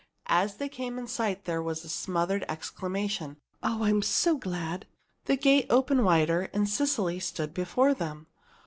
As 0.33 0.55
they 0.57 0.67
came 0.67 0.97
in 0.97 1.05
sight, 1.05 1.45
there 1.45 1.61
was 1.61 1.85
a 1.85 1.87
smothered 1.87 2.43
exclamation, 2.49 3.37
"Oh! 3.61 3.83
I'm 3.83 4.01
so 4.01 4.35
glad!" 4.35 4.87
The 5.25 5.35
gate 5.37 5.67
opened 5.69 6.05
wider, 6.05 6.49
and 6.53 6.67
Cecily 6.67 7.19
stood 7.19 7.53
before 7.53 7.93
them. 7.93 8.25